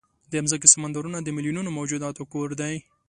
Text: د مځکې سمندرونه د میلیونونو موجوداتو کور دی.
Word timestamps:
د 0.31 0.33
مځکې 0.43 0.67
سمندرونه 0.73 1.17
د 1.21 1.27
میلیونونو 1.35 1.69
موجوداتو 1.77 2.21
کور 2.33 2.49
دی. 2.61 2.75